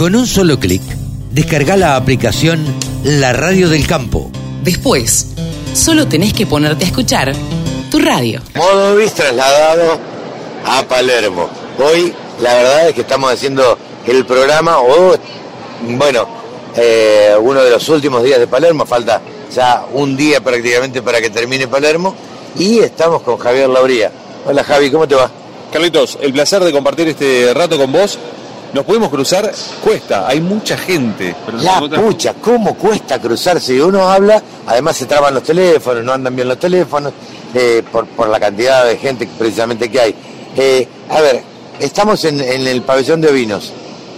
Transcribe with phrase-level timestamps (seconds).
[0.00, 0.80] Con un solo clic,
[1.30, 2.64] descarga la aplicación
[3.04, 4.30] La Radio del Campo.
[4.64, 5.34] Después,
[5.74, 7.34] solo tenés que ponerte a escuchar
[7.90, 8.40] tu radio.
[8.54, 9.98] Modo bis trasladado
[10.64, 11.50] a Palermo.
[11.78, 13.76] Hoy la verdad es que estamos haciendo
[14.06, 15.18] el programa, o
[15.82, 16.26] bueno,
[16.76, 19.20] eh, uno de los últimos días de Palermo, falta
[19.54, 22.14] ya un día prácticamente para que termine Palermo,
[22.58, 24.10] y estamos con Javier Lauría.
[24.46, 25.30] Hola Javi, ¿cómo te va?
[25.70, 28.18] Carlitos, el placer de compartir este rato con vos.
[28.72, 29.50] Nos podemos cruzar,
[29.82, 31.34] cuesta, hay mucha gente.
[31.60, 33.82] La pucha, ¿cómo cuesta cruzarse?
[33.82, 37.12] Uno habla, además se traban los teléfonos, no andan bien los teléfonos,
[37.52, 40.14] eh, por, por, la cantidad de gente precisamente que hay.
[40.56, 41.42] Eh, a ver,
[41.80, 43.72] estamos en, en, el pabellón de ovinos.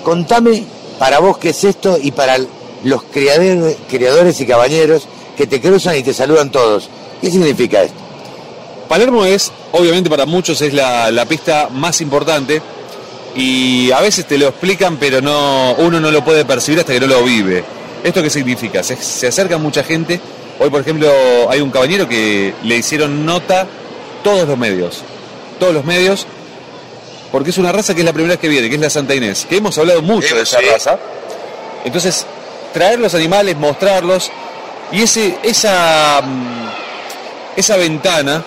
[0.05, 0.65] Contame
[0.99, 2.37] para vos qué es esto y para
[2.85, 6.91] los criadores, criadores y cabañeros que te cruzan y te saludan todos.
[7.23, 7.99] ¿Qué significa esto?
[8.89, 12.61] Palermo es, obviamente para muchos es la, la, pista más importante
[13.35, 17.01] y a veces te lo explican pero no, uno no lo puede percibir hasta que
[17.01, 17.65] no lo vive.
[18.05, 18.83] ¿Esto qué significa?
[18.83, 20.21] Se, se acerca mucha gente.
[20.59, 21.11] Hoy, por ejemplo,
[21.49, 23.67] hay un caballero que le hicieron nota
[24.23, 25.03] todos los medios.
[25.59, 26.27] Todos los medios.
[27.31, 29.15] Porque es una raza que es la primera vez que viene, que es la Santa
[29.15, 29.47] Inés.
[29.49, 30.67] Que hemos hablado mucho sí, de esa sí.
[30.67, 30.99] raza.
[31.85, 32.27] Entonces,
[32.73, 34.31] traer los animales, mostrarlos.
[34.91, 36.23] Y ese, esa,
[37.57, 38.45] esa ventana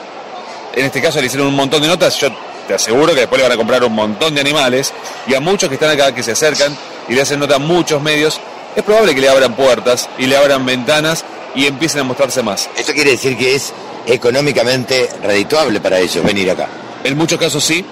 [0.75, 2.27] en este caso le hicieron un montón de notas, yo
[2.67, 4.93] te aseguro que después le van a comprar un montón de animales
[5.27, 6.75] y a muchos que están acá, que se acercan
[7.07, 8.39] y le hacen nota a muchos medios,
[8.75, 12.69] es probable que le abran puertas y le abran ventanas y empiecen a mostrarse más.
[12.77, 13.73] Esto quiere decir que es
[14.05, 16.67] económicamente redituable para ellos venir acá.
[17.03, 17.85] En muchos casos sí,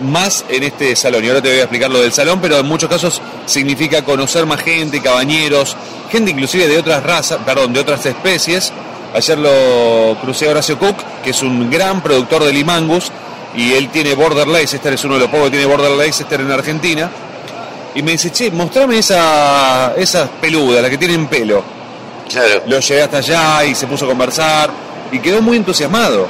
[0.00, 1.24] más en este salón.
[1.24, 4.46] Y ahora te voy a explicar lo del salón, pero en muchos casos significa conocer
[4.46, 5.76] más gente, cabañeros,
[6.10, 8.72] gente inclusive de otras razas, perdón, de otras especies,
[9.16, 13.10] Ayer lo crucé a Horacio Cook, que es un gran productor de limangus,
[13.54, 16.50] y él tiene Border Leicester, es uno de los pocos que tiene Border Leicester en
[16.50, 17.10] Argentina.
[17.94, 21.64] Y me dice, che, mostrame esa, esas peludas, las que tienen pelo.
[22.28, 22.62] Claro.
[22.66, 24.70] Lo llevé hasta allá y se puso a conversar
[25.10, 26.26] y quedó muy entusiasmado.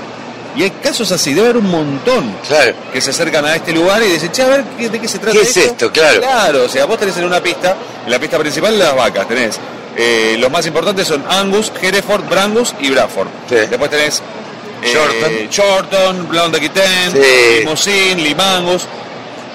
[0.54, 2.72] Y hay casos así, debe haber un montón claro.
[2.92, 5.36] que se acercan a este lugar y dicen, che, a ver, ¿de qué se trata
[5.36, 5.90] ¿Qué es esto?
[5.90, 6.20] Claro.
[6.20, 9.58] Claro, o sea, vos tenés en una pista, en la pista principal las vacas, tenés
[9.96, 13.28] eh, los más importantes son Angus, Hereford, Brangus y Bradford.
[13.48, 13.54] Sí.
[13.54, 14.22] Después tenés
[14.92, 15.48] Shorton.
[15.50, 17.58] Shorton, Blonde Aquitaine, Sí.
[17.60, 18.86] Limousin, Limangus.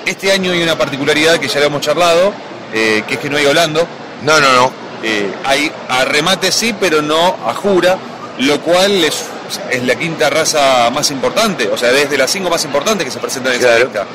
[0.05, 2.33] Este año hay una particularidad que ya lo hemos charlado,
[2.73, 3.87] eh, que es que no hay Holando.
[4.23, 4.71] No, no, no.
[5.03, 7.97] Eh, hay a remate sí, pero no a jura,
[8.39, 9.25] lo cual es,
[9.71, 13.19] es la quinta raza más importante, o sea, desde las cinco más importantes que se
[13.19, 13.83] presentan en esa Claro.
[13.85, 14.05] lista.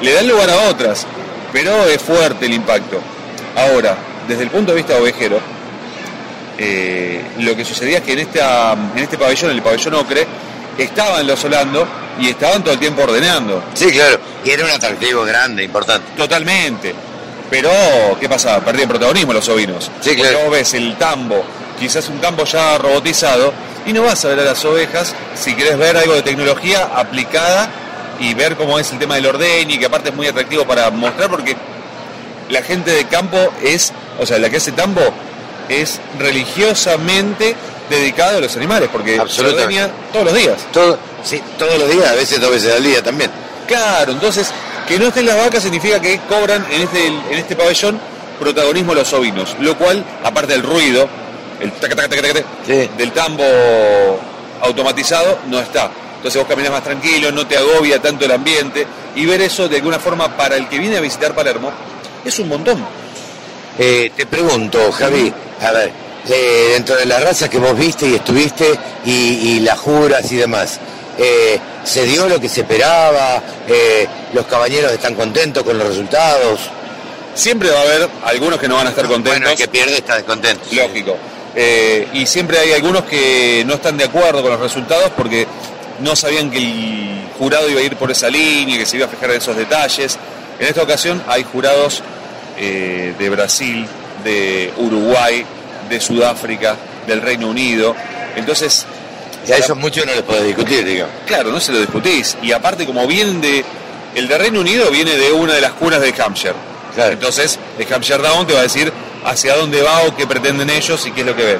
[0.00, 1.06] Le dan lugar a otras,
[1.52, 3.00] pero es fuerte el impacto.
[3.56, 3.96] Ahora,
[4.28, 5.38] desde el punto de vista ovejero,
[6.58, 10.26] eh, lo que sucedía es que en, esta, en este pabellón, en el pabellón Ocre,
[10.78, 11.86] estaban los Holando
[12.20, 13.62] y estaban todo el tiempo ordenando.
[13.74, 14.18] Sí, claro.
[14.44, 16.12] Y era un atractivo grande, importante.
[16.16, 16.94] Totalmente.
[17.50, 17.70] Pero,
[18.20, 18.60] ¿qué pasa?
[18.60, 19.90] Perdían protagonismo los ovinos.
[20.00, 20.40] Sí, Porque claro.
[20.40, 21.44] vos ves el tambo,
[21.78, 23.52] quizás un tambo ya robotizado,
[23.86, 27.70] y no vas a ver a las ovejas si querés ver algo de tecnología aplicada
[28.18, 30.90] y ver cómo es el tema del orden y que aparte es muy atractivo para
[30.90, 31.56] mostrar porque
[32.48, 35.02] la gente de campo es, o sea, la que hace tambo
[35.68, 37.54] es religiosamente
[37.88, 40.56] dedicada a los animales, porque ordeña todos los días.
[40.72, 43.30] Todo, sí, todos los días, a veces dos veces al día también.
[43.66, 44.50] Claro, entonces
[44.88, 48.00] que no estén las vacas significa que cobran en este, en este pabellón
[48.38, 51.08] protagonismo los ovinos, lo cual, aparte del ruido,
[51.60, 52.88] el taca, taca, taca, taca, taca, Sí.
[52.96, 53.44] del tambo
[54.60, 55.90] automatizado, no está.
[56.16, 59.76] Entonces vos caminas más tranquilo, no te agobia tanto el ambiente y ver eso de
[59.76, 61.70] alguna forma para el que viene a visitar Palermo
[62.24, 62.84] es un montón.
[63.78, 65.90] Eh, te pregunto, Javi, a ver,
[66.28, 70.36] eh, dentro de las razas que vos viste y estuviste y, y las juras y
[70.36, 70.80] demás,
[71.18, 73.42] eh, ¿se dio lo que se esperaba?
[74.32, 76.60] ¿Los caballeros están contentos con los resultados?
[77.34, 79.32] Siempre va a haber algunos que no van a estar contentos.
[79.32, 80.64] Bueno, el que pierde está descontento.
[80.72, 81.16] Lógico.
[82.12, 85.46] Y siempre hay algunos que no están de acuerdo con los resultados porque
[86.00, 89.08] no sabían que el jurado iba a ir por esa línea, que se iba a
[89.08, 90.18] fijar en esos detalles.
[90.58, 92.02] En esta ocasión hay jurados
[92.58, 93.86] eh, de Brasil,
[94.24, 95.44] de Uruguay,
[95.88, 96.76] de Sudáfrica,
[97.06, 97.94] del Reino Unido.
[98.36, 98.86] Entonces,
[99.46, 101.14] Y a esos muchos no les podés discutir, digamos.
[101.26, 102.36] claro, no se lo discutís.
[102.42, 103.64] Y aparte, como vienen de.
[104.14, 106.54] El de Reino Unido viene de una de las cunas de Hampshire.
[106.94, 107.12] Claro.
[107.12, 108.90] Entonces, de Hampshire Down te va a decir
[109.24, 111.58] hacia dónde va o qué pretenden ellos y qué es lo que ven.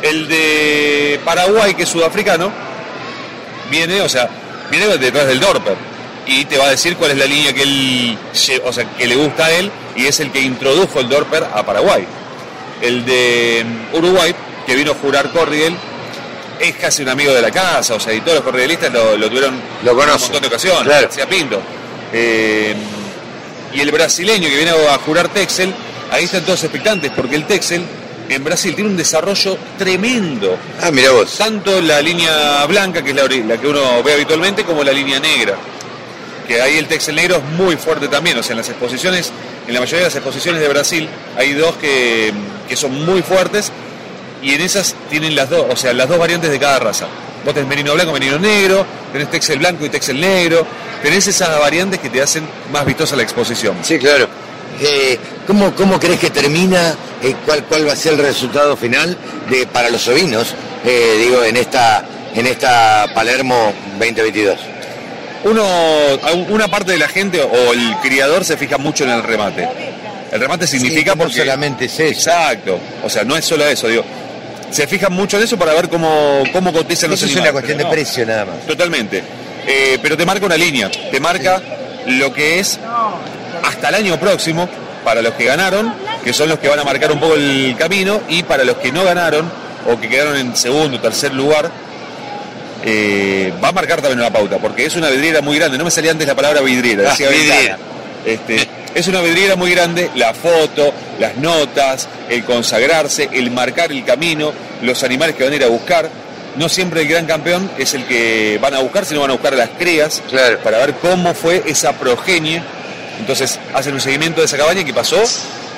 [0.00, 2.50] El de Paraguay, que es sudafricano,
[3.70, 4.28] viene, o sea,
[4.70, 5.76] viene detrás del Dorper
[6.26, 8.18] y te va a decir cuál es la línea que él,
[8.64, 11.64] o sea, que le gusta a él y es el que introdujo el Dorper a
[11.64, 12.06] Paraguay.
[12.80, 14.34] El de mm, Uruguay,
[14.66, 15.74] que vino a jurar Corriel,
[16.60, 19.28] es casi un amigo de la casa, o sea, y todos los corrielistas lo, lo
[19.28, 21.02] tuvieron Lo en un montón de ocasiones, claro.
[21.02, 21.60] García Pinto.
[22.12, 22.74] Eh,
[23.72, 25.72] Y el brasileño que viene a jurar Texel,
[26.10, 27.84] ahí están todos expectantes, porque el Texel
[28.28, 30.56] en Brasil tiene un desarrollo tremendo.
[30.80, 31.36] Ah, mira vos.
[31.36, 35.56] Tanto la línea blanca, que es la que uno ve habitualmente, como la línea negra.
[36.46, 38.38] Que ahí el Texel negro es muy fuerte también.
[38.38, 39.32] O sea, en las exposiciones,
[39.66, 42.32] en la mayoría de las exposiciones de Brasil, hay dos que,
[42.68, 43.72] que son muy fuertes
[44.42, 47.06] y en esas tienen las dos, o sea, las dos variantes de cada raza.
[47.44, 50.66] Vos tenés merino blanco, merino negro, tenés Texel blanco y Texel negro,
[51.02, 53.76] tenés esas variantes que te hacen más vistosa la exposición.
[53.82, 54.28] Sí, claro.
[54.80, 56.94] Eh, ¿cómo, ¿Cómo crees que termina?
[57.22, 59.16] Eh, ¿cuál, ¿Cuál va a ser el resultado final
[59.48, 60.54] de para los ovinos?
[60.84, 64.58] eh, digo, en esta, en esta Palermo 2022.
[65.44, 65.62] Uno,
[66.48, 69.68] una parte de la gente o el criador se fija mucho en el remate.
[70.32, 72.30] El remate significa Sí, no porque solamente es eso.
[72.30, 72.78] Exacto.
[73.04, 74.04] O sea, no es solo eso, digo.
[74.70, 77.50] Se fijan mucho en eso para ver cómo, cómo cotizan los Eso es animales.
[77.50, 77.90] una cuestión de no.
[77.90, 78.66] precio nada más.
[78.66, 79.22] Totalmente.
[79.66, 81.62] Eh, pero te marca una línea, te marca
[82.06, 82.78] lo que es
[83.62, 84.68] hasta el año próximo
[85.04, 85.94] para los que ganaron,
[86.24, 88.90] que son los que van a marcar un poco el camino, y para los que
[88.90, 89.50] no ganaron
[89.86, 91.70] o que quedaron en segundo o tercer lugar,
[92.86, 95.78] eh, va a marcar también una pauta, porque es una vidriera muy grande.
[95.78, 97.78] No me salía antes la palabra vidriera, Ah, decía vidriera.
[98.26, 104.04] Este, es una vidriera muy grande, la foto, las notas, el consagrarse, el marcar el
[104.04, 104.52] camino,
[104.82, 106.08] los animales que van a ir a buscar.
[106.56, 109.54] No siempre el gran campeón es el que van a buscar, sino van a buscar
[109.54, 110.58] a las crías Claro.
[110.60, 112.62] para ver cómo fue esa progenie.
[113.18, 115.20] Entonces hacen un seguimiento de esa cabaña que pasó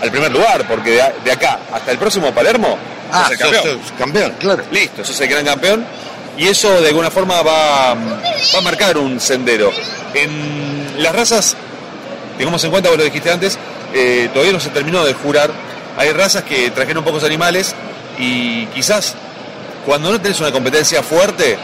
[0.02, 2.76] al primer lugar, porque de, acá hasta el próximo Palermo
[3.11, 3.81] Ah, sos el sos- campeón.
[3.82, 4.64] sos campeón, claro.
[4.70, 5.87] Listo, sos el gran campeón.
[6.37, 9.73] Y eso de alguna forma va, va a marcar un sendero.
[10.15, 11.56] En las razas,
[12.37, 13.59] tengamos en cuenta, vos lo dijiste antes,
[13.94, 15.50] eh, todavía no se terminó de jurar.
[15.97, 17.75] Hay razas que trajeron pocos animales
[18.19, 19.15] y quizás
[19.85, 21.56] cuando no tenés una competencia fuerte,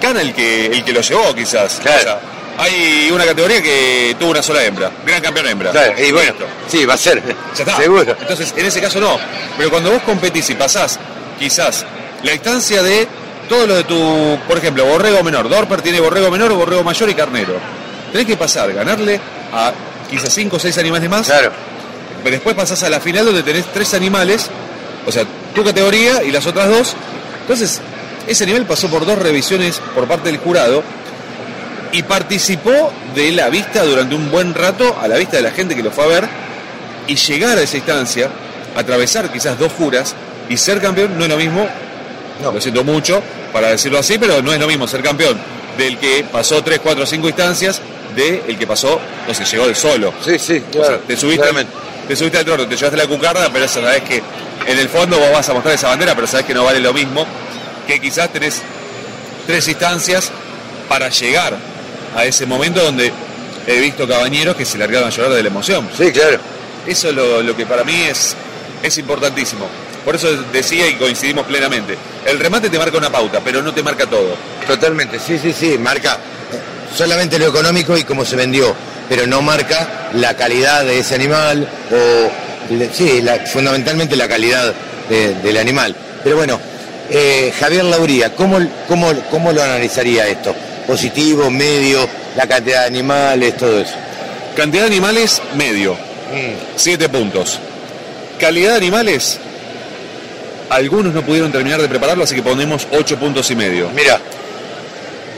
[0.00, 1.80] gana el que, el que lo llevó quizás.
[1.80, 1.98] Claro.
[1.98, 2.20] O sea,
[2.58, 5.72] hay una categoría que tuvo una sola hembra, gran campeón hembra.
[5.72, 6.46] Claro, y bueno, Listo.
[6.68, 7.20] sí, va a ser.
[7.56, 7.76] Ya está.
[7.76, 8.16] Seguro.
[8.20, 9.18] Entonces, en ese caso no.
[9.56, 11.00] Pero cuando vos competís y pasás,
[11.38, 11.84] quizás,
[12.22, 13.08] la distancia de
[13.48, 15.48] todo lo de tu, por ejemplo, borrego menor.
[15.48, 17.54] Dorper tiene borrego menor, borrego mayor y carnero.
[18.12, 19.20] Tenés que pasar, ganarle
[19.52, 19.72] a
[20.10, 21.26] quizás 5 o 6 animales más.
[21.26, 21.52] Claro.
[22.22, 24.48] Pero después pasás a la final donde tenés tres animales,
[25.06, 25.24] o sea,
[25.54, 26.94] tu categoría y las otras dos.
[27.42, 27.80] Entonces,
[28.26, 30.82] ese animal pasó por dos revisiones por parte del jurado
[31.92, 35.76] y participó de la vista durante un buen rato a la vista de la gente
[35.76, 36.28] que lo fue a ver
[37.06, 38.30] y llegar a esa instancia,
[38.74, 40.14] atravesar quizás dos juras
[40.48, 41.68] y ser campeón no es lo mismo,
[42.42, 42.52] No.
[42.52, 43.22] lo siento mucho
[43.52, 45.38] para decirlo así, pero no es lo mismo ser campeón
[45.78, 47.80] del que pasó 3, 4, 5 instancias
[48.16, 50.12] de el que pasó, no sé, llegó del solo.
[50.24, 50.98] Sí, sí, O sea, claro.
[51.06, 51.72] te subiste, claramente.
[52.08, 54.22] te subiste al trono, te llevaste la cucarda, pero sabes que
[54.66, 56.92] en el fondo vos vas a mostrar esa bandera, pero sabes que no vale lo
[56.92, 57.26] mismo,
[57.86, 58.62] que quizás tenés
[59.46, 60.30] tres instancias
[60.88, 61.56] para llegar
[62.16, 63.12] a ese momento donde
[63.66, 65.88] he visto cabañeros que se largaron a llorar de la emoción.
[65.96, 66.38] Sí, claro.
[66.86, 68.36] Eso es lo, lo que para mí es,
[68.82, 69.66] es importantísimo.
[70.04, 71.96] Por eso decía y coincidimos plenamente.
[72.26, 74.36] El remate te marca una pauta, pero no te marca todo.
[74.66, 76.14] Totalmente, sí, sí, sí, marca
[76.52, 78.74] eh, solamente lo económico y cómo se vendió,
[79.08, 82.30] pero no marca la calidad de ese animal o,
[82.92, 84.74] sí, la- fundamentalmente la calidad
[85.08, 85.94] de- del animal.
[86.22, 86.60] Pero bueno,
[87.10, 88.58] eh, Javier Lauría, ¿cómo,
[88.88, 90.54] cómo, ¿cómo lo analizaría esto?
[90.86, 93.94] ¿Positivo, medio, la cantidad de animales, todo eso?
[94.56, 95.96] Cantidad de animales, medio.
[96.76, 97.58] Siete puntos.
[98.40, 99.38] Calidad de animales,
[100.74, 103.88] algunos no pudieron terminar de prepararlo, así que ponemos ocho puntos y medio.
[103.94, 104.20] Mira,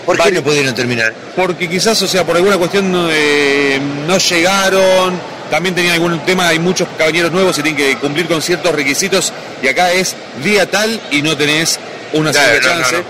[0.05, 1.12] ¿por qué no pudieron terminar?
[1.35, 6.59] Porque quizás, o sea, por alguna cuestión eh, no llegaron, también tenían algún tema, hay
[6.59, 11.00] muchos caballeros nuevos y tienen que cumplir con ciertos requisitos, y acá es día tal
[11.11, 11.78] y no tenés
[12.12, 13.02] una Claro, sola no, chance, no,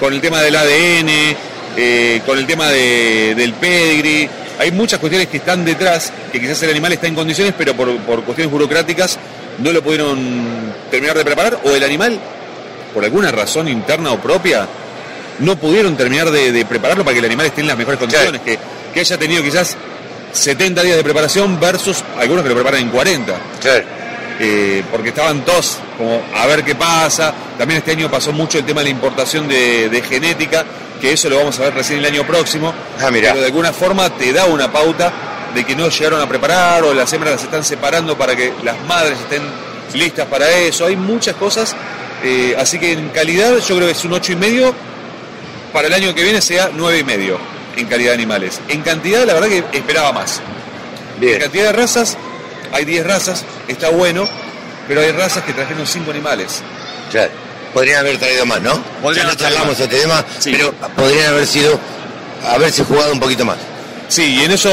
[0.00, 1.36] con el tema del ADN,
[1.76, 6.60] eh, con el tema de- del pedigree, hay muchas cuestiones que están detrás, que quizás
[6.64, 9.16] el animal está en condiciones, pero por, por cuestiones burocráticas
[9.58, 10.18] no lo pudieron
[10.90, 12.18] terminar de preparar, o el animal,
[12.94, 14.66] por alguna razón interna o propia,
[15.40, 18.40] no pudieron terminar de, de prepararlo para que el animal esté en las mejores condiciones,
[18.42, 18.58] que,
[18.92, 19.76] que haya tenido quizás
[20.32, 23.84] 70 días de preparación versus algunos que lo preparan en 40, Claro.
[24.40, 27.32] eh, porque estaban todos como a ver qué pasa.
[27.56, 30.64] También este año pasó mucho el tema de la importación de, de genética,
[31.00, 33.30] que eso lo vamos a ver recién el año próximo, Ah, mirá.
[33.30, 35.12] pero de alguna forma te da una pauta
[35.54, 38.76] de que no llegaron a preparar o las hembras las están separando para que las
[38.86, 39.42] madres estén
[39.94, 40.86] listas para eso.
[40.86, 41.74] Hay muchas cosas,
[42.22, 44.74] eh, así que en calidad yo creo que es un ocho y medio
[45.72, 47.38] para el año que viene sea nueve y medio
[47.76, 48.60] en calidad de animales.
[48.68, 50.40] En cantidad, la verdad que esperaba más.
[51.14, 51.38] En Bien.
[51.40, 52.16] cantidad de razas,
[52.72, 54.28] hay 10 razas, está bueno,
[54.86, 56.62] pero hay razas que trajeron 5 animales.
[57.10, 57.30] Claro.
[57.74, 58.80] Podrían haber traído más, ¿no?
[59.02, 60.52] Podrían ya no charlamos este tema, Sí.
[60.52, 61.78] pero podrían haber sido,
[62.46, 63.56] haberse jugado un poquito más.
[64.08, 64.70] Sí, y en eso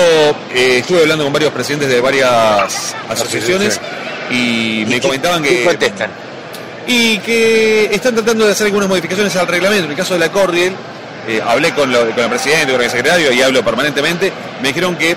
[0.54, 3.80] eh, estuve hablando con varios presidentes de varias asociaciones
[4.30, 5.64] y me qué- comentaban qué que...
[5.66, 6.10] contestan?
[6.88, 9.86] Y que están tratando de hacer algunas modificaciones al reglamento.
[9.86, 10.74] En el caso de la Cordial,
[11.28, 14.32] eh, hablé con, lo- con el presidente, con el secretario y hablo permanentemente.
[14.62, 15.16] Me dijeron que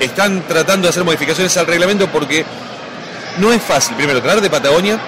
[0.00, 2.44] están tratando de hacer modificaciones al reglamento porque
[3.38, 4.98] no es fácil, primero, traer de Patagonia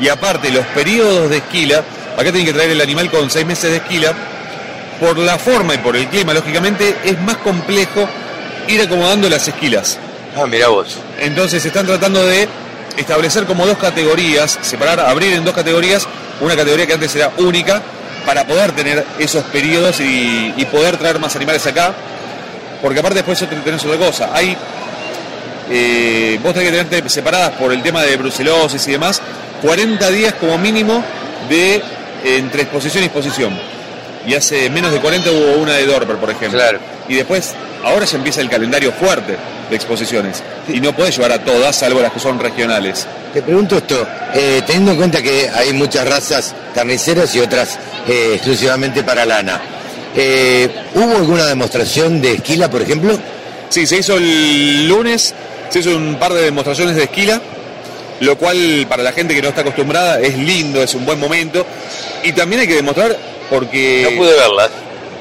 [0.00, 1.78] y aparte los periodos de esquila.
[2.14, 4.12] Acá tienen que traer el animal con seis meses de esquila.
[5.00, 8.08] Por la forma y por el clima, lógicamente, es más complejo
[8.68, 9.98] ir acomodando las esquilas.
[10.36, 10.98] Ah, mira vos.
[11.20, 12.48] Entonces están tratando de
[12.96, 16.06] establecer como dos categorías, separar, abrir en dos categorías,
[16.40, 17.82] una categoría que antes era única,
[18.24, 21.92] para poder tener esos periodos y, y poder traer más animales acá.
[22.80, 24.30] Porque aparte después tenés otra cosa.
[24.32, 24.56] Hay.
[25.70, 29.20] eh, vos tenés que tenerte separadas por el tema de brucelosis y demás,
[29.62, 31.02] 40 días como mínimo
[31.48, 31.82] de
[32.24, 33.73] entre exposición y exposición.
[34.26, 36.58] Y hace menos de 40 hubo una de Dorper, por ejemplo.
[36.58, 36.78] Claro.
[37.08, 37.54] Y después,
[37.84, 39.36] ahora ya empieza el calendario fuerte
[39.68, 40.42] de exposiciones.
[40.68, 43.06] Y no podés llevar a todas, salvo las que son regionales.
[43.32, 48.32] Te pregunto esto, eh, teniendo en cuenta que hay muchas razas carniceras y otras eh,
[48.34, 49.60] exclusivamente para lana,
[50.16, 53.18] eh, ¿hubo alguna demostración de esquila, por ejemplo?
[53.68, 55.34] Sí, se hizo el lunes,
[55.68, 57.40] se hizo un par de demostraciones de esquila,
[58.20, 61.66] lo cual para la gente que no está acostumbrada es lindo, es un buen momento.
[62.22, 63.16] Y también hay que demostrar
[63.50, 64.02] porque
[64.38, 64.70] verlas.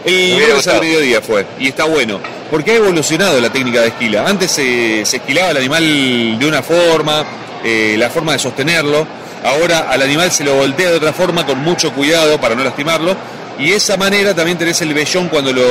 [0.05, 2.19] el Me hubiera lunes al mediodía fue, y está bueno,
[2.51, 4.25] porque ha evolucionado la técnica de esquila.
[4.27, 7.25] Antes se, se esquilaba el animal de una forma,
[7.63, 9.07] eh, la forma de sostenerlo,
[9.43, 13.15] ahora al animal se lo voltea de otra forma con mucho cuidado para no lastimarlo,
[13.59, 15.63] y esa manera también tenés el vellón cuando lo...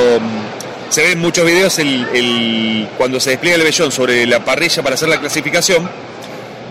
[0.89, 4.83] Se ve en muchos videos el, el- cuando se despliega el vellón sobre la parrilla
[4.83, 5.89] para hacer la clasificación,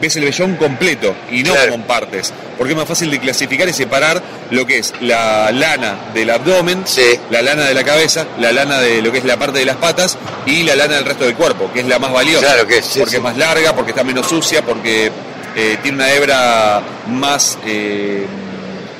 [0.03, 1.71] ves el vellón completo y no Claro.
[1.71, 5.51] como en partes, porque es más fácil de clasificar y separar lo que es la
[5.53, 7.19] lana del abdomen, Sí.
[7.31, 9.77] la lana de la cabeza, la lana de lo que es la parte de las
[9.77, 12.45] patas y la lana del resto del cuerpo, que es la más valiosa.
[12.47, 13.17] Claro que sí, porque sí.
[13.17, 15.11] es más larga, porque está menos sucia, porque
[15.55, 18.27] eh, tiene una hebra más, eh,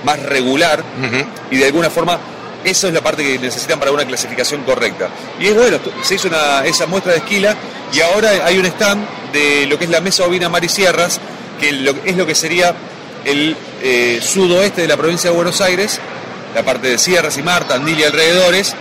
[0.05, 0.83] más regular
[1.51, 2.19] y de alguna forma
[2.65, 5.09] eso es la parte que necesitan para una clasificación correcta.
[5.41, 7.57] Y es bueno, se hizo una- esa muestra de esquila
[7.93, 11.21] y ahora hay un stand de lo que es la mesa ovina Marisierras,
[11.61, 12.75] que lo- es lo que sería
[13.25, 15.99] el eh, sudoeste de la provincia de Buenos Aires,
[16.55, 18.75] la parte de Sierras y Mar, Tandil y alrededores,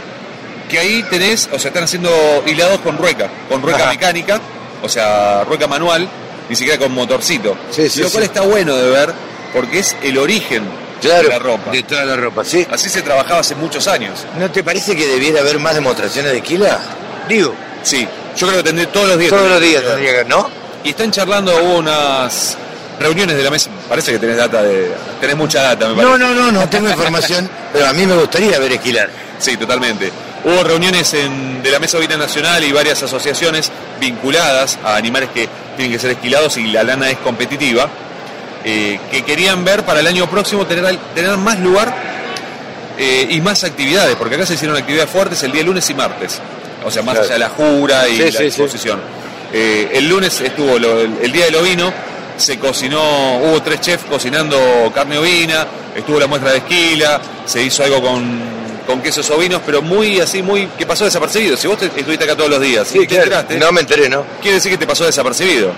[0.70, 3.90] que ahí tenés, o sea, están haciendo hilados con rueca, con rueca Ajá.
[3.92, 4.40] mecánica,
[4.82, 6.08] o sea, rueca manual,
[6.50, 7.56] ni siquiera con motorcito.
[7.72, 8.28] Sí, sí, lo cual sí.
[8.28, 9.14] está bueno de ver,
[9.54, 10.64] porque es el origen
[11.02, 11.72] Claro, de la ropa.
[11.72, 12.66] de toda la ropa, sí.
[12.72, 14.26] Así se trabajaba hace muchos años.
[14.40, 16.80] ¿No te parece que debiera haber más demostraciones de esquila?
[17.28, 17.54] Digo,
[17.84, 19.30] Sí, yo creo que tendré todos los días.
[19.32, 20.50] todos los días tendría que, ¿no?
[20.84, 22.58] Y están charlando, hubo unas
[23.00, 23.70] reuniones de la mesa.
[23.88, 24.92] Parece que tenés data de.
[25.20, 26.12] tenés mucha data, me parece.
[26.12, 29.10] No, no, no, no tengo información, pero a mí me gustaría ver esquilar.
[29.40, 30.12] Sí, totalmente.
[30.44, 35.48] Hubo reuniones en- de la Mesa Ovina Nacional y varias asociaciones vinculadas a animales que
[35.76, 37.88] tienen que ser esquilados y la lana es competitiva,
[38.64, 41.94] eh, que querían ver para el año próximo tener, tener más lugar
[42.98, 46.40] eh, y más actividades, porque acá se hicieron actividades fuertes el día lunes y martes,
[46.84, 47.26] o sea, más Claro.
[47.26, 48.44] allá de la jura y Sí, la sí, sí.
[48.46, 49.00] exposición.
[49.54, 51.92] Eh, el lunes estuvo lo- el, el día del ovino,
[52.38, 57.84] se cocinó, hubo tres chefs cocinando carne ovina, estuvo la muestra de esquila, se hizo
[57.84, 58.40] algo con,
[58.88, 61.56] con quesos ovinos, pero muy así, muy que pasó desapercibido.
[61.58, 64.26] Si vos te- estuviste acá todos los días te enteraste, No me enteré, ¿no?
[64.42, 65.72] quiere decir que te pasó desapercibido.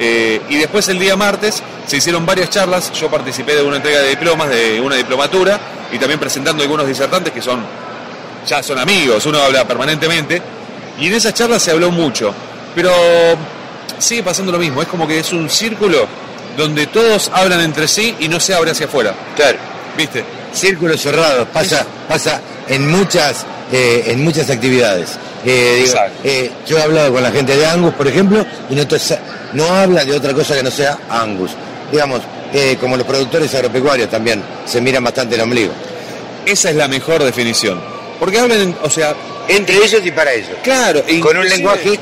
[0.00, 3.98] Eh, y después el día martes se hicieron varias charlas, yo participé de una entrega
[4.00, 5.58] de diplomas, de una diplomatura,
[5.90, 7.64] y también presentando algunos disertantes que son,
[8.48, 10.40] ya son amigos, uno habla permanentemente,
[10.98, 12.34] y en esas charlas se habló mucho,
[12.74, 12.90] pero
[13.98, 16.06] sigue pasando lo mismo, es como que es un círculo
[16.56, 19.58] donde todos hablan entre sí y no se abre hacia afuera, Claro.
[19.96, 20.24] ¿viste?
[20.52, 25.10] Círculos cerrados, pasa, pasa en muchas, eh, en muchas actividades.
[25.44, 28.82] Eh, digo, eh, yo he hablado con la gente de Angus, por ejemplo, y no,
[29.52, 31.50] no habla de otra cosa que no sea Angus.
[31.92, 35.72] Digamos, eh, como los productores agropecuarios también se miran bastante el ombligo.
[36.44, 37.80] Esa es la mejor definición.
[38.18, 39.14] Porque hablan, o sea,
[39.48, 40.50] Entre ellos y para ellos.
[40.62, 41.98] claro, e Con un lenguaje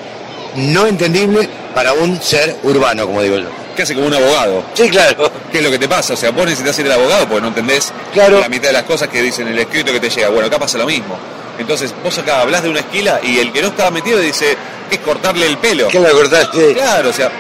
[0.57, 3.47] no entendible para un ser urbano, como digo yo.
[3.77, 4.65] casi como un abogado.
[4.75, 5.31] Sí, claro.
[5.53, 6.15] ¿Qué es lo que te pasa?
[6.15, 8.41] O sea, vos necesitas ser el abogado porque no entendés Claro.
[8.41, 10.31] la mitad de las cosas que dicen en el escrito que te llega.
[10.31, 11.19] Bueno, acá pasa lo mismo.
[11.59, 14.57] Entonces, vos acá hablas de una esquila y el que no estaba metido dice,
[14.91, 15.89] es cortarle el pelo.
[15.89, 16.73] ¿Qué la cortaste?
[16.73, 17.31] Claro, o sea,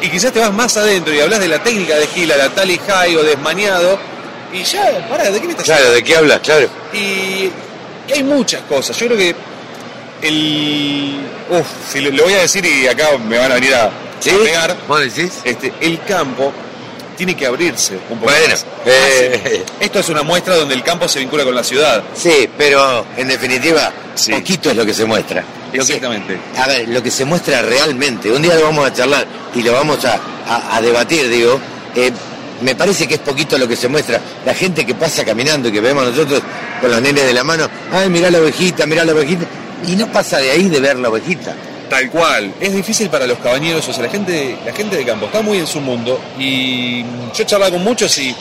[0.00, 2.78] y quizás te vas más adentro y hablas de la técnica de esquila, la tally
[2.86, 3.98] high o desmañado,
[4.52, 6.40] y ya, pará, ¿de qué me estás Claro, ¿de qué hablas?
[6.40, 6.68] Claro.
[6.92, 7.50] y,
[8.08, 8.96] y hay muchas cosas.
[8.98, 9.34] Yo creo que
[10.22, 11.20] el.
[11.50, 13.90] Uf, si lo, lo voy a decir y acá me van a venir a, a
[14.20, 14.76] pegar.
[14.88, 15.32] ¿Vos decís?
[15.44, 16.52] Este, el campo
[17.16, 18.66] tiene que abrirse un poco Bueno, más.
[18.86, 19.64] eh.
[19.78, 22.02] Esto es una muestra donde el campo se vincula con la ciudad.
[22.14, 24.32] Sí, pero en definitiva, Sí.
[24.32, 25.44] poquito es lo que se muestra.
[25.70, 26.38] Que- Exactamente.
[26.56, 29.72] a ver, lo que se muestra realmente, un día lo vamos a charlar y lo
[29.72, 31.58] vamos a, a- a debatir, digo,
[31.96, 32.12] eh,
[32.64, 34.20] me parece que es poquito lo que se muestra.
[34.44, 36.42] La gente que pasa caminando y que vemos nosotros
[36.80, 39.44] con los nenes de la mano, ay, mirá la ovejita, mirá la ovejita,
[39.86, 41.54] y no pasa de ahí de ver la ovejita.
[41.90, 42.54] Tal cual.
[42.60, 45.58] Es difícil para los cabañeros, o sea, la gente, la gente de campo está muy
[45.58, 48.34] en su mundo y yo he charlado con muchos y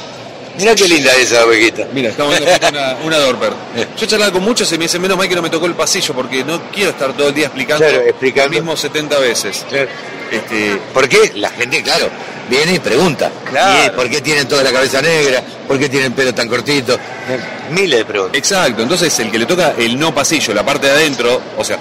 [0.55, 1.87] Mirá qué linda esa ovejita.
[1.93, 3.51] Mira, estamos viendo una, una Dorper.
[3.97, 5.73] Yo he charlado con muchos y me dicen, menos mal que no me tocó el
[5.73, 8.49] pasillo porque no quiero estar todo el día explicando, Claro, explicando.
[8.49, 9.65] lo mismo 70 veces.
[10.31, 11.31] Este, ¿Por qué?
[11.35, 12.07] La gente, claro,
[12.49, 13.31] viene y pregunta.
[13.49, 13.83] Claro.
[13.83, 15.41] ¿Y, eh, ¿Por qué tienen toda la cabeza negra?
[15.67, 16.93] ¿Por qué tienen el pelo tan cortito?
[16.95, 17.39] Eh,
[17.71, 18.37] Miles de preguntas.
[18.37, 21.77] exacto, entonces el que le toca el no pasillo, la parte de adentro, o sea,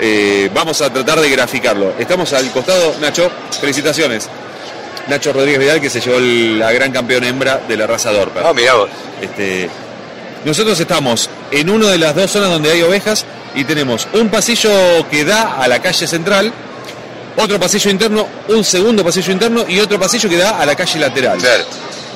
[0.00, 1.92] eh, vamos a tratar de graficarlo.
[1.98, 3.30] Estamos al costado, Nacho,
[3.60, 4.28] felicitaciones.
[5.08, 8.42] Nacho Rodríguez Vidal que se llevó el- la gran campeón hembra de la raza Dorper.
[8.44, 8.90] Ah, mirá vos.
[9.22, 9.68] Este,
[10.44, 14.70] nosotros estamos en una de las dos zonas donde hay ovejas y tenemos un pasillo
[15.10, 16.52] que da a la calle central,
[17.36, 20.98] otro pasillo interno, un segundo pasillo interno y otro pasillo que da a la calle
[20.98, 21.38] lateral.
[21.38, 21.64] Claro.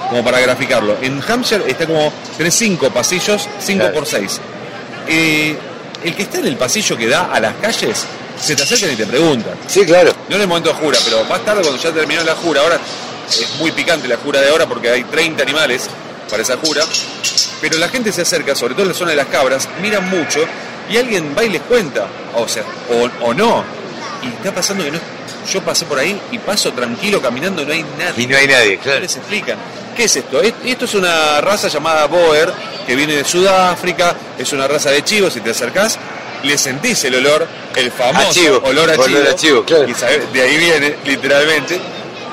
[0.08, 0.96] Como para graficarlo.
[1.02, 3.94] En Hampshire está como, tenés cinco pasillos, cinco Claro.
[3.94, 4.40] por seis.
[5.06, 5.56] Eh,
[6.04, 8.04] el que está en el pasillo que da a las calles,
[8.40, 9.52] se te acercan y te preguntan.
[9.66, 10.12] Sí, claro.
[10.28, 12.78] No en el momento de jura, pero más tarde cuando ya terminó la jura, ahora
[13.28, 15.88] es muy picante la jura de ahora porque hay 30 animales
[16.30, 16.82] para esa jura,
[17.60, 20.40] pero la gente se acerca, sobre todo en la zona de las cabras, miran mucho
[20.88, 23.62] y alguien va y les cuenta, o sea, o, o no,
[24.22, 24.98] y está pasando que no,
[25.50, 28.24] yo pasé por ahí y paso tranquilo caminando, no hay nadie.
[28.24, 29.00] Y no hay nadie, No claro.
[29.00, 29.58] les explican.
[29.96, 30.40] ¿Qué es esto?
[30.40, 32.52] Es- Esto es una raza llamada Boer,
[32.86, 35.98] que viene de Sudáfrica, es una raza de chivos, si te acercás,
[36.42, 37.46] le sentís el olor,
[37.76, 39.86] el famoso chivo, olor a olor chivo, a chivo, claro.
[39.88, 41.78] y de ahí viene, literalmente,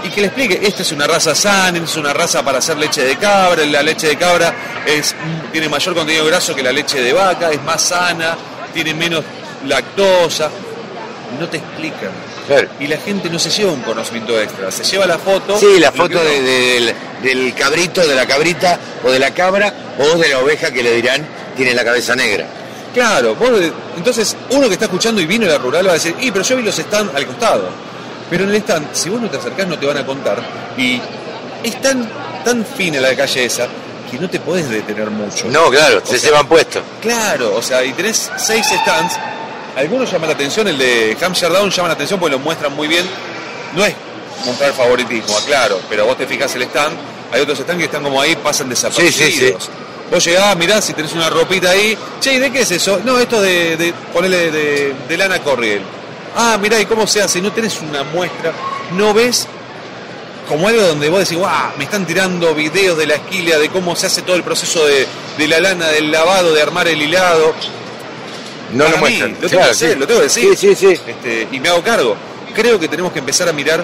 [0.04, 3.04] y que le explique, esta es una raza sana, es una raza para hacer leche
[3.04, 4.54] de cabra, la leche de cabra
[4.86, 8.38] es, mm, tiene mayor contenido graso que la leche de vaca, es más sana,
[8.74, 9.24] tiene menos
[9.66, 10.50] lactosa,
[11.40, 12.10] no te explican.
[12.48, 12.68] Claro.
[12.80, 15.58] Y la gente no se lleva un conocimiento extra, se lleva la foto.
[15.60, 20.18] Sí, la foto de- del, del cabrito, de la cabrita, o de la cabra, o
[20.18, 22.46] de la oveja que le dirán tiene la cabeza negra.
[22.94, 23.50] Claro, vos,
[23.98, 26.44] entonces uno que está escuchando y vino a la rural va a decir, y pero
[26.44, 27.70] yo vi los stand al costado.
[28.30, 30.42] Pero en el stand, si vos no te acercás no te van a contar.
[30.78, 31.00] Y
[31.64, 32.10] es tan,
[32.44, 33.68] tan fina la calle esa
[34.10, 35.48] que no te podés detener mucho.
[35.50, 36.82] No, claro, O se llevan puesto.
[37.02, 39.16] Claro, o sea, y tenés seis stands.
[39.78, 42.88] Algunos llaman la atención, el de Hampshire Down llama la atención porque lo muestran muy
[42.88, 43.06] bien.
[43.76, 43.94] No es
[44.44, 46.98] mostrar favoritismo, aclaro, pero vos te fijas el stand,
[47.32, 49.16] hay otros stands que están como ahí, pasan desapercibidos.
[49.16, 49.70] Sí, sí, sí.
[50.12, 53.02] Vos llegás, mirás si tenés una ropita ahí, che, ¿y de qué es eso?
[53.04, 55.82] No, esto de, de ponele de, de lana Corriel.
[56.36, 57.40] Ah, mirá, ¿y cómo se hace?
[57.40, 58.54] No tenés una muestra,
[58.94, 59.48] no ves
[60.48, 63.96] como algo donde vos decís, guau, me están tirando videos de la esquila, de cómo
[63.96, 65.06] se hace todo el proceso de,
[65.38, 67.54] de la lana, del lavado, de armar el hilado.
[68.74, 69.32] No Para lo mí, muestran.
[69.32, 70.00] Lo tengo Claro, que hacer, sí.
[70.00, 70.58] lo tengo que decir.
[70.58, 71.02] Sí, sí, sí.
[71.08, 72.16] Este, y me hago cargo.
[72.56, 73.84] Creo que tenemos que empezar a mirar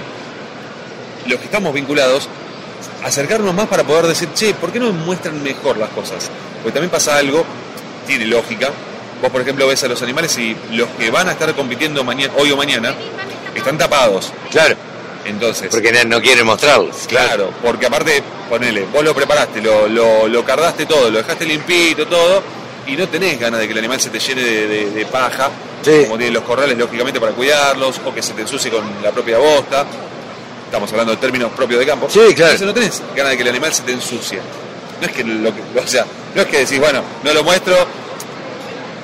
[1.28, 2.28] los que estamos vinculados,
[3.04, 6.30] acercarnos más para poder decir, che, ¿por qué no muestran mejor las cosas?
[6.62, 7.46] Porque también pasa algo,
[8.08, 8.70] tiene lógica.
[9.22, 12.34] Vos, por ejemplo, ves a los animales y los que van a estar compitiendo mañana,
[12.38, 12.94] hoy o mañana
[13.56, 14.34] están tapados.
[14.52, 14.76] Claro,
[15.26, 17.08] Entonces, porque no, no quieren mostrarlos.
[17.08, 22.06] Claro, porque aparte, ponele, vos lo preparaste, lo, lo, lo cardaste todo, lo dejaste limpito,
[22.08, 22.44] todo,
[22.88, 25.50] y no tenés ganas de que el animal se te llene de, de- de paja,
[25.84, 26.04] Sí.
[26.04, 29.38] como tienen los corrales, lógicamente, para cuidarlos, o que se te ensucie con la propia
[29.38, 29.86] bosta.
[30.66, 32.08] Estamos hablando de términos propios de campo.
[32.10, 32.54] Sí, claro.
[32.54, 34.40] Entonces no tenés ganas de que el animal se te ensucie.
[35.02, 37.76] No es que lo que, o sea, no es que decís, bueno, no lo muestro,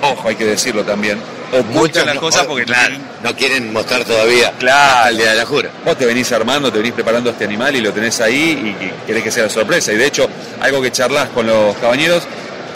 [0.01, 1.19] ojo, hay que decirlo también.
[1.51, 5.09] Ocultan las no- cosas porque claro, no quieren mostrar todavía Claro.
[5.09, 5.69] el día de la jura.
[5.83, 8.93] Vos te venís armando, te venís preparando este animal y lo tenés ahí y, y
[9.07, 9.91] querés que sea la sorpresa.
[9.91, 10.29] Y de hecho,
[10.61, 12.23] algo que charlas con los cabañeros,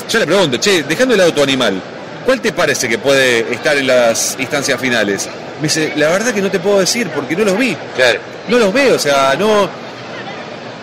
[0.09, 1.81] yo le pregunto, che, dejando de lado tu animal,
[2.25, 5.27] ¿cuál te parece que puede estar en las instancias finales?
[5.57, 7.75] Me dice, la verdad que no te puedo decir porque no los vi.
[7.95, 9.69] Claro, No los veo, o sea, no.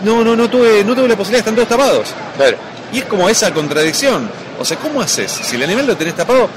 [0.04, 2.08] No, no, no tuve, no tuve la posibilidad, están todos tapados.
[2.36, 2.56] claro.
[2.92, 4.28] Y es como esa contradicción.
[4.58, 5.30] O sea, ¿cómo haces?
[5.30, 6.48] Si el animal lo tenés tapado,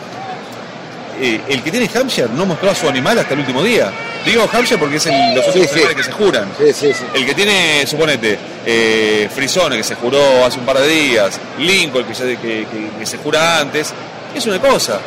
[1.19, 3.91] eh, el que tiene Hampshire no mostró a su animal hasta el último día.
[4.26, 5.60] Digo Hampshire porque es el- los sí.
[5.62, 6.49] animales que se juran.
[6.58, 7.04] Sí, sí, sí.
[7.13, 12.06] El que tiene, suponete, eh, Frisone, que se juró hace un par de días, Lincoln,
[12.06, 13.93] que, ya que, que- que se jura antes,
[14.34, 14.99] es una cosa.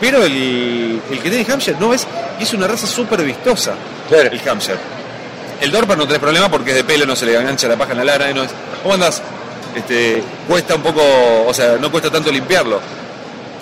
[0.00, 2.06] Pero el, el que tiene Hampshire no es,
[2.40, 3.74] es una raza súper vistosa,
[4.08, 4.30] Claro.
[4.32, 4.78] el Hampshire.
[5.60, 7.92] El Dorper no tenés problema porque es de pelo, no se le engancha la paja
[7.92, 8.50] en la lana, y no es.
[8.82, 9.22] ¿Cómo andás?
[9.74, 11.00] Este, cuesta un poco,
[11.46, 12.80] o sea, no cuesta tanto limpiarlo.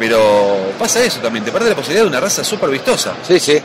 [0.02, 3.12] Pero pasa eso también, te pierde la posibilidad de una raza súper vistosa.
[3.24, 3.56] Sí, sí.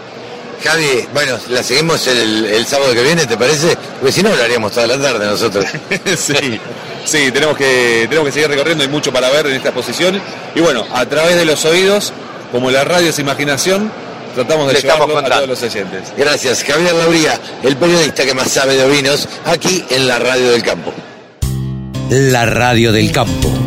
[0.63, 3.75] Javi, bueno, la seguimos el, el sábado que viene, ¿te parece?
[3.99, 5.65] Porque si no, lo haríamos toda la tarde nosotros.
[6.15, 6.59] sí,
[7.05, 10.21] sí, tenemos que, tenemos que seguir recorriendo, hay mucho para ver en esta exposición.
[10.53, 12.13] Y bueno, a través de los oídos,
[12.51, 13.91] como la radio es imaginación,
[14.35, 16.13] tratamos de le estamos llevarlo a todos los oyentes.
[16.15, 20.61] Gracias, Javier Lauría, el periodista que más sabe de ovinos, aquí en la Radio del
[20.61, 20.93] Campo.
[22.11, 23.66] La radio del campo.